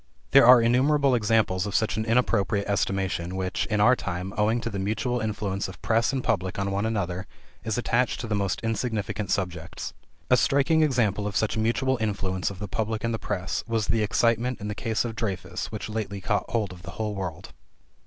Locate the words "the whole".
16.81-17.13